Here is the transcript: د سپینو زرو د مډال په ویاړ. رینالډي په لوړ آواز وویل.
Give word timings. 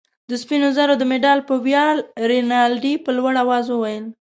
د 0.29 0.31
سپینو 0.41 0.69
زرو 0.77 0.93
د 0.97 1.03
مډال 1.11 1.39
په 1.49 1.55
ویاړ. 1.65 1.95
رینالډي 2.29 2.93
په 3.05 3.09
لوړ 3.17 3.33
آواز 3.43 3.65
وویل. 3.69 4.05